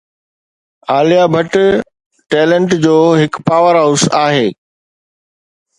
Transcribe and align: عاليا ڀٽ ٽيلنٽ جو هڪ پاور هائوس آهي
عاليا 0.91 1.23
ڀٽ 1.33 1.53
ٽيلنٽ 2.31 2.69
جو 2.85 2.95
هڪ 3.21 3.33
پاور 3.47 3.73
هائوس 3.81 4.03
آهي 4.25 4.45